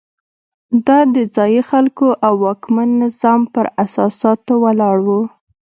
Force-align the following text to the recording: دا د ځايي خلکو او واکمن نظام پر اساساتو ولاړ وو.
دا 0.85 0.99
د 1.13 1.15
ځايي 1.35 1.61
خلکو 1.71 2.07
او 2.25 2.33
واکمن 2.45 2.89
نظام 3.03 3.41
پر 3.53 3.65
اساساتو 3.83 4.53
ولاړ 4.63 4.97
وو. 5.07 5.21